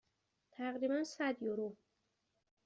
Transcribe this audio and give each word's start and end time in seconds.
تقریبا 0.55 1.03
صد 1.13 1.35
یورو. 1.43 1.77